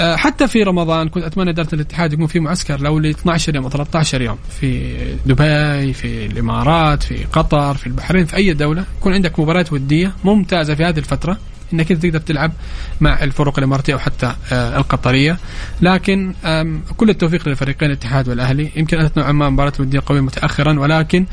[0.00, 3.64] آه، حتى في رمضان كنت أتمنى إدارة الاتحاد يكون في معسكر لو ل 12 يوم
[3.64, 4.38] أو 13 يوم.
[4.60, 4.94] في
[5.26, 8.84] دبي في الإمارات في قطر في البحرين في أي دولة.
[9.00, 11.38] يكون عندك مباريات ودية ممتازة في هذه الفترة.
[11.72, 12.52] إنك أنت تقدر تلعب
[13.00, 15.38] مع الفرق الإماراتية أو حتى آه، القطرية.
[15.82, 16.34] لكن
[16.96, 18.70] كل التوفيق للفريقين الاتحاد والأهلي.
[18.76, 20.80] يمكن اتت نوعا ما مباراة ودية قوية متاخرا.
[20.80, 21.26] ولكن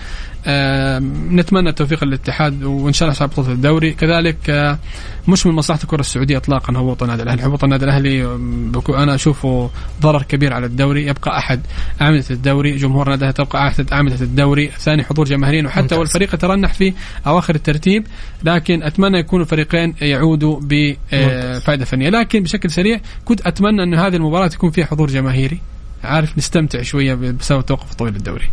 [1.32, 3.94] نتمنى التوفيق للاتحاد وإن شاء الله بطوله الدوري.
[3.94, 4.80] كذلك آه،
[5.28, 7.46] مش من مصلحة الكره السعودية اطلاقا هبوط النادي الأهلي.
[7.46, 8.26] هبوط النادي الأهلي
[8.90, 9.70] أنا أشوفه
[10.02, 11.08] ضرر كبير على الدوري.
[11.08, 11.60] يبقى أحد
[12.02, 15.96] اعمده الدوري جمهور الأهلي تبقى أحد اعمده الدوري ثاني حضور جماهيري وحتى.
[15.96, 16.94] والفريق يترنح في
[17.28, 18.08] أواخر الترتيب.
[18.44, 22.10] لكن أتمنى يكون الفريقين يعودوا بفائده فنية.
[22.10, 25.60] لكن بشكل سريع كنت أتمنى أن هذه المباراة يكون فيها حضور جماهيري.
[26.04, 28.50] عارف نستمتع شوية بسبب التوقف الطويل للدوري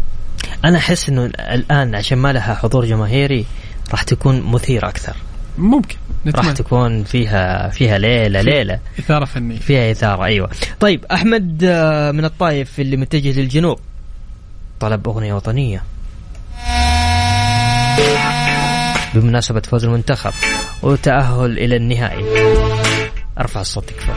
[0.64, 3.46] أنا أحس إنه الآن عشان ما لها حضور جماهيري
[3.90, 5.16] راح تكون مثيرة أكثر.
[5.58, 5.96] ممكن.
[6.26, 8.78] راح نتمنى تكون فيها فيها ليلة ليلة.
[8.98, 9.58] إثارة فنية.
[9.58, 10.50] فيها إثارة أيوه.
[10.80, 13.78] طيب أحمد آه، من الطايف اللي متجه للجنوب.
[14.80, 15.82] طلب أغنية وطنية.
[19.14, 20.32] بمناسبة فوز المنتخب
[20.82, 22.24] وتأهل إلى النهائي.
[23.38, 24.12] أرفع الصوت تكفى.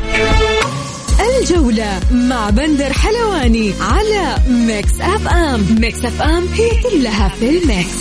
[1.42, 5.66] الجولة مع بندر حلواني على Mix FM.
[5.82, 7.96] Mix FM هي كلها في ال mix.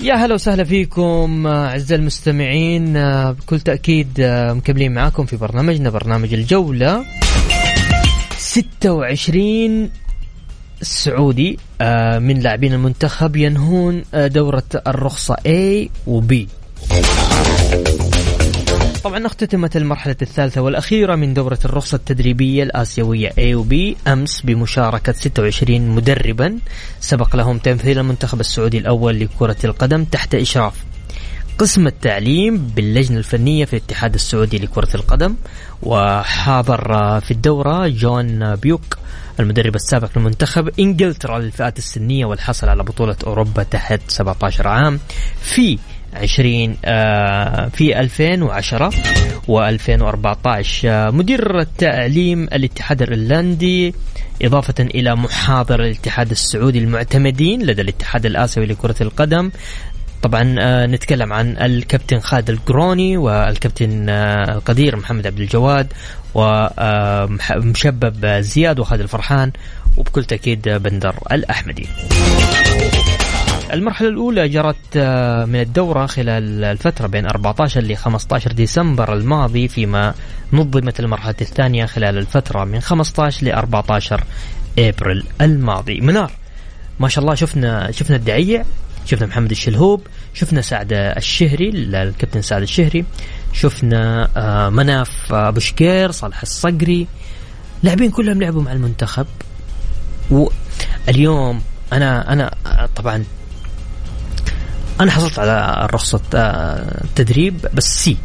[0.00, 2.92] يا هلا وسهلا فيكم أعزائي المستمعين.
[3.32, 4.08] بكل تأكيد
[4.50, 7.04] مكملين معاكم في برنامجنا برنامج الجولة
[8.38, 9.90] 26
[10.82, 11.58] سعودي.
[11.80, 16.34] آه، من لاعبين المنتخب ينهون دورة الرخصة A و B.
[19.04, 25.88] طبعا اختتمت المرحلة الثالثة والأخيرة من دورة الرخصة التدريبية الآسيوية و B أمس بمشاركة 26
[25.88, 26.58] مدربا.
[27.00, 30.74] سبق لهم تمثيل المنتخب السعودي الأول لكرة القدم تحت إشراف
[31.58, 35.34] قسم التعليم باللجنة الفنية في الاتحاد السعودي لكرة القدم
[35.82, 36.80] وحاضر
[37.20, 38.98] في الدورة جون بيوك
[39.40, 45.00] المدرب السابق للمنتخب إنجلترا للفئات السنية والحصل على بطولة أوروبا تحت 17 عام.
[45.42, 45.78] في
[46.14, 48.90] 20 آه، في 2010
[49.48, 53.94] و2014 آه، مدير التعليم الاتحاد الايرلندي
[54.42, 59.50] إضافة إلى محاضر الاتحاد السعودي المعتمدين لدى الاتحاد الآسيوي لكرة القدم.
[60.22, 65.92] طبعا آه، نتكلم عن الكابتن خالد القروني والكابتن القدير محمد عبد الجواد
[66.34, 69.52] ومشبب زياد وخالد الفرحان
[69.96, 71.86] وبكل تأكيد بندر الأحمدي.
[73.72, 80.14] المرحلة الأولى جرت آه، من الدورة خلال الفترة بين 14 ل 15 ديسمبر الماضي فيما
[80.52, 84.24] نظمت المرحلة الثانية خلال الفترة من 15 ل 14
[84.78, 86.00] إبريل الماضي.
[86.00, 86.32] منار
[87.00, 88.64] ما شاء الله شفنا شفنا الدعيع
[89.06, 93.04] شفنا محمد الشلهوب شفنا سعد الشهري الكابتن سعد الشهري
[93.52, 97.06] شفنا آه، مناف أبو شكير صالح الصقري.
[97.82, 99.26] لاعبين كلهم لعبوا مع المنتخب.
[100.30, 101.62] واليوم
[101.92, 103.24] أنا أنا آه، طبعا
[105.00, 108.16] أنا حصلت على رخصة آه، تدريب بس سي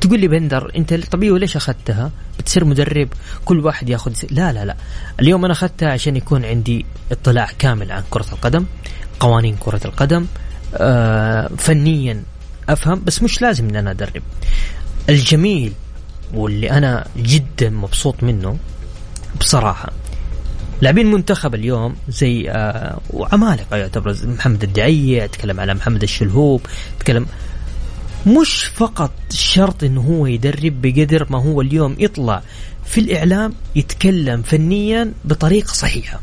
[0.00, 3.08] تقول لي بندر أنت طبيعي وليش أخذتها؟ بتصير مدرب
[3.44, 4.12] كل واحد ياخذ.
[4.30, 4.76] لا لا لا
[5.20, 8.64] اليوم أنا أخذتها عشان يكون عندي اطلاع كامل عن كرة القدم
[9.20, 10.26] قوانين كرة القدم
[10.74, 12.22] آه فنيا
[12.68, 14.22] أفهم بس مش لازم إن أنا أدرب
[15.08, 15.72] الجميل
[16.34, 18.56] واللي أنا جدا مبسوط منه
[19.40, 19.92] بصراحة
[20.80, 26.60] لاعبين منتخب اليوم زي آه وعمالقه يعتبر زي محمد الدعية أتكلم على محمد الشلهوب
[26.96, 27.26] أتكلم.
[28.26, 32.42] مش فقط شرط إنه هو يدرب بقدر ما هو اليوم يطلع
[32.84, 36.20] في الإعلام يتكلم فنيا بطريقة صحيحة.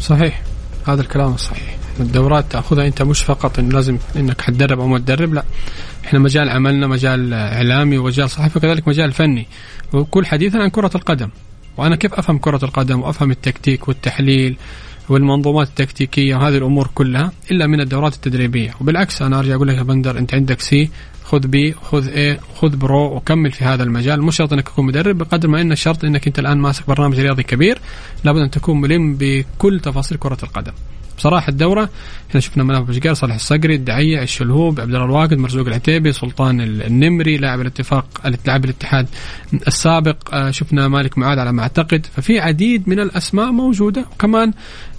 [0.00, 0.42] صحيح.
[0.86, 1.76] هذا الكلام الصحيح.
[2.00, 2.86] الدورات تأخذها.
[2.86, 5.44] أنت مش فقط إنه لازم إنك حتدرب أو ما تدرب لا.
[6.04, 9.46] إحنا مجال عملنا مجال إعلامي ومجال صحفي وكذلك مجال فني.
[9.92, 11.28] وكل حديثنا عن كرة القدم.
[11.78, 14.56] وأنا كيف أفهم كرة القدم وأفهم التكتيك والتحليل
[15.08, 19.82] والمنظومات التكتيكية وهذه الأمور كلها إلا من الدورات التدريبية؟ وبالعكس أنا أرجع أقول لك يا
[19.82, 20.90] بندر أنت عندك C
[21.24, 24.22] خذ B خذ A خذ Pro وكمل في هذا المجال.
[24.22, 27.42] مش شرط إنك تكون مدرب بقدر ما إن الشرط إنك أنت الآن ماسك برنامج رياضي
[27.42, 27.78] كبير
[28.24, 30.72] لابد أن تكون ملم بكل تفاصيل كرة القدم.
[31.18, 31.90] بصراحة الدورة
[32.30, 37.36] إحنا شفنا مناف بشقار صالح الصقري الدعية الشلهوب عبد الله الواقد مرزوق العتيبي سلطان النمري
[37.36, 38.06] لاعب الاتفاق
[38.46, 39.06] لاعب الاتحاد
[39.66, 40.34] السابق.
[40.34, 42.06] آه، شفنا مالك معاد على ما أعتقد.
[42.16, 44.04] ففي عديد من الأسماء موجودة.
[44.12, 44.52] وكمان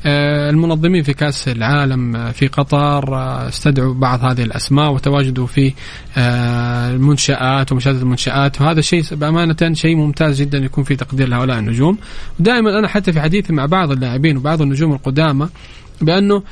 [0.05, 3.15] آه، المنظمين في كأس العالم آه، في قطر
[3.47, 5.73] استدعوا بعض هذه الأسماء وتواجدوا في
[6.17, 8.61] المنشآت ومشاهدة المنشآت.
[8.61, 11.97] وهذا شيء بأمانة شيء ممتاز جدا يكون في تقدير لهؤلاء النجوم.
[12.39, 15.49] ودائما أنا حتى في حديثي مع بعض اللاعبين وبعض النجوم القدامى
[16.01, 16.43] بأنه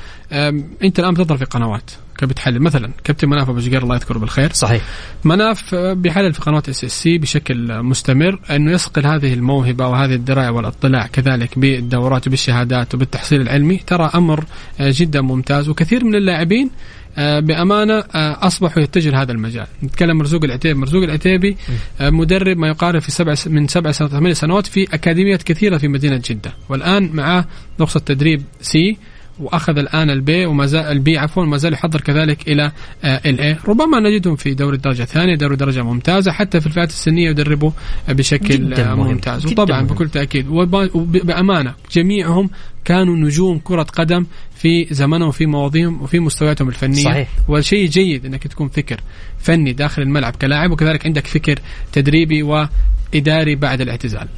[0.82, 2.62] أنت الآن بتظهر في قنوات بتحلل.
[2.62, 4.52] مثلا كابتن مناف أبو شقير الله يذكره بالخير.
[4.52, 4.82] صحيح.
[5.24, 11.06] مناف آه، بيحلل في قناه SSC بشكل مستمر أنه يصقل هذه الموهبة وهذه الدراية والاطلاع
[11.06, 13.76] كذلك بالدورات وبالشهادات وبالتحصيل العلمي.
[13.76, 14.44] ترى أمر
[14.80, 15.68] آه، جدا ممتاز.
[15.68, 16.70] وكثير من اللاعبين
[17.18, 21.56] آه، بأمانة أصبحوا يتجهوا لهذا المجال، نتكلم مرزوق العتيبي، مرزوق العتيبي
[22.00, 26.22] مدرب ما يقارب في سبع من سبع سنوات ثمان سنوات في أكاديميات كثيرة في مدينة
[26.30, 27.44] جدة، والآن معاه
[27.80, 28.96] رخصه تدريب C
[29.40, 32.72] وأخذ الآن ال B وما زال ال B عفوا ما زال يحضر كذلك إلى
[33.04, 37.30] ال A ربما نجدهم في دوري الدرجة الثانية دوري درجة ممتازة حتى في الفئات السنية
[37.30, 37.70] يدربوا
[38.08, 38.94] بشكل جداً آه،.
[38.94, 39.86] ممتاز جداً وطبعا مهم.
[39.86, 42.50] بكل تأكيد وب- وبأمانة جميعهم
[42.84, 44.26] كانوا نجوم كرة قدم
[44.56, 47.28] في زمنهم وفي مواضيعهم وفي مستوياتهم الفنية صحيح.
[47.48, 49.00] والشيء جيد إنك تكون فكر
[49.38, 51.58] فني داخل الملعب كلاعب وكذلك عندك فكر
[51.92, 54.28] تدريبي وإداري بعد الاعتزال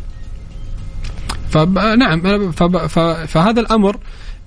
[1.50, 2.50] فنعم
[3.26, 3.98] فهذا الأمر آه،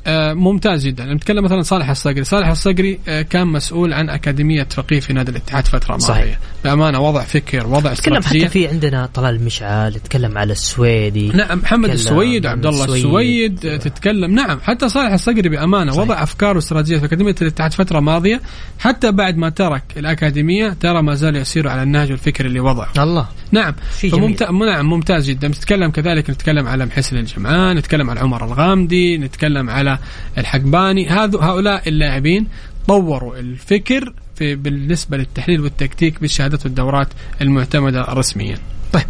[0.08, 1.14] ممتاز جدا.
[1.14, 2.24] نتكلم مثلا صالح الصقري.
[2.24, 6.20] صالح الصقري آه، كان مسؤول عن أكاديمية فقيه في نادي الاتحاد فترة صحيح.
[6.20, 6.40] ماضية.
[6.64, 8.46] بأمانة وضع فكر وضع تكلم استراتيجية.
[8.46, 11.28] حتى في عندنا طلال المشعل تكلم على السويدي.
[11.28, 13.06] نعم محمد السويد عن وعبد الله السويد.
[13.06, 14.32] السويد آه، تتكلم.
[14.36, 16.04] نعم حتى صالح الصقري بأمانة صحيح.
[16.04, 18.42] وضع أفكار واستراتيجيات في أكاديمية الاتحاد فترة ماضية.
[18.80, 22.90] حتى بعد ما ترك الأكاديمية ترى ما زال يسير على النهج والفكر اللي وضعه.
[22.98, 23.28] الله.
[23.54, 23.74] نعم.
[24.12, 25.48] فممتاز نعم ممتاز جدا.
[25.48, 30.00] نتكلم كذلك نتكلم على محسن الجمعان نتكلم على عمر الغامدي نتكلم على
[30.38, 31.10] الحقباني.
[31.10, 32.48] هؤلاء اللاعبين
[32.88, 37.08] طوروا الفكر في بالنسبة للتحليل والتكتيك بالشهادات والدورات
[37.42, 38.58] المعتمدة رسميا.
[38.94, 39.04] طيب.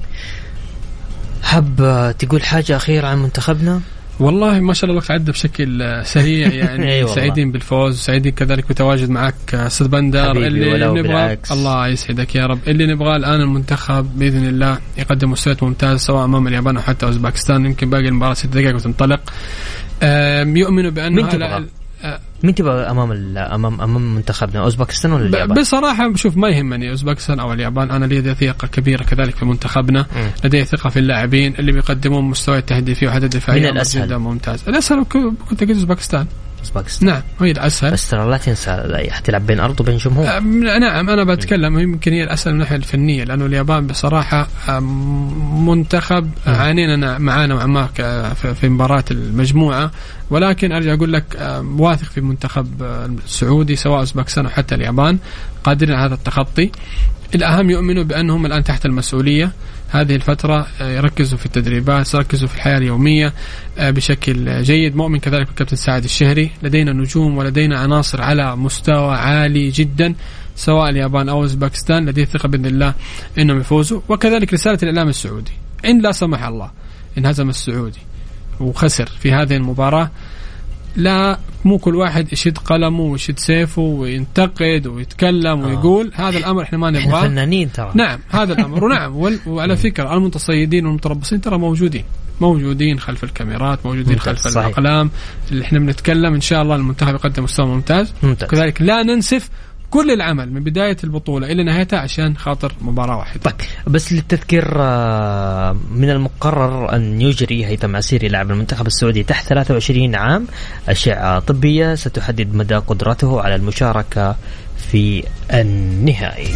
[1.44, 3.82] حاب تقول حاجة أخيرة عن منتخبنا؟
[4.24, 7.16] والله ما شاء الله الوقت عدى بشكل سريع يعني أي والله.
[7.16, 11.52] سعيدين بالفوز سعيدين كذلك بتواجد معك أستاذ بندر اللي بالعكس.
[11.52, 16.48] الله يسعدك يا رب اللي نبغاه الآن المنتخب بإذن الله يقدم مستويات ممتازة سواء أمام
[16.48, 19.20] اليابان أو حتى اوزباكستان يمكن باقي المباراة ست دقائق وتنطلق
[20.58, 21.66] يؤمنوا بانه مين هلا- تبغى؟
[22.44, 27.40] مين تبغى أمام ال- أمام أمام منتخبنا أوزبكستان ولا اليابان؟ بصراحة شوف ما يهمني أوزبكستان
[27.40, 30.30] أو اليابان أنا لدي ثقة كبيرة كذلك في منتخبنا مم.
[30.44, 35.04] لدي ثقة في اللاعبين اللي بيقدمون مستوى تهديفي وحتى دفاعي من؟ جدا ممتاز الأسهل
[35.50, 37.10] كنت أقول أوزبكستان.
[37.10, 40.38] أوزبكستان نعم هي الاسهل بس ترى لا تنسى حتلعب بين أرض وبين جمهور.
[40.38, 44.48] أم، نعم أنا بتكلم يمكن هي الاسهل من الناحية الفنية لأنه اليابان بصراحة
[45.66, 49.92] منتخب عانينا معاه نوعا ما ك- في- مباراة المجموعة.
[50.30, 55.18] ولكن أرجع أقول لك أم، واثق في المنتخب آه، السعودي سواء أوزبكستان أو حتى اليابان
[55.64, 56.72] قادرين على هذا التخطي.
[57.36, 59.52] الأهم يؤمنوا بأنهم الآن تحت المسؤولية.
[59.94, 63.34] هذه الفترة آه، يركزوا في التدريبات يركزوا في الحياة اليومية
[63.78, 64.96] آه، بشكل جيد.
[64.96, 66.52] مؤمن كذلك بالكابتن سعد الشهري.
[66.64, 70.16] لدينا نجوم ولدينا عناصر على مستوى عالي جدا
[70.56, 72.94] سواء اليابان أو أوزباكستان لديه ثقة بإذن الله
[73.38, 74.02] أنهم يفوزوا.
[74.10, 75.52] وكذلك رسالة الإعلام السعودي.
[75.86, 76.72] إن لا سمح الله
[77.18, 78.00] انهزم السعودي
[78.60, 80.12] وخسر في هذه المباراة
[80.96, 86.92] لا مو كل واحد يشد قلمه ويشد سيفه وينتقد ويتكلم ويقول هذا الأمر إحنا ما
[86.92, 87.22] نبغاه.
[87.22, 87.92] فنانين ترى.
[87.96, 88.84] نعم هذا الأمر.
[88.84, 92.04] ونعم وال- وعلى فكرة المتصيدين والمتربصين ترى موجودين.
[92.42, 94.66] موجودين خلف الكاميرات موجودين ممتاز، خلف صحيح.
[94.66, 95.12] الأقلام.
[95.52, 98.14] اللي إحنا بنتكلم إن شاء الله المنتخب يقدم مستوى ممتاز.
[98.24, 98.50] ممتاز.
[98.50, 99.50] كذلك لا ننسف
[99.94, 103.42] كل العمل من بداية البطولة إلى نهايتها عشان خاطر مباراة واحدة.
[103.44, 103.56] طيب
[103.88, 110.48] بس للتذكير آه، من المقرر أن يجري هيثم عسيري لاعب المنتخب السعودي تحت 23 عام.
[110.90, 114.36] أشعة طبية ستحدد مدى قدرته على المشاركة
[114.92, 115.24] في
[115.54, 116.48] النهائي.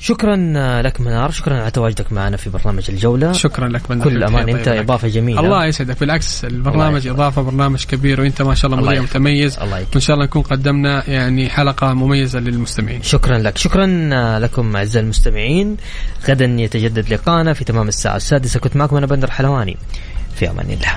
[0.00, 0.36] شكرا
[0.82, 3.32] لك منار شكرا على تواجدك معنا في برنامج الجولة.
[3.32, 4.82] شكرا لك من كل أمان أنت طيب.
[4.82, 5.40] إضافة جميلة.
[5.40, 6.00] الله يسعدك.
[6.00, 7.06] بالعكس البرنامج.
[7.06, 9.02] إضافة برنامج كبير وأنت ما شاء الله مذيع.
[9.02, 9.58] متميز.
[9.58, 9.86] الله.
[9.92, 13.02] وإن شاء الله نكون قدمنا يعني حلقة مميزة للمستمعين.
[13.02, 13.58] شكرا لك.
[13.58, 13.86] شكرا
[14.38, 15.76] لكم أعزائي المستمعين.
[16.28, 18.60] غدا يتجدد لقاءنا في تمام الساعة السادسة.
[18.60, 19.76] كنت معكم أنا بندر حلواني
[20.36, 20.96] في أمان الله.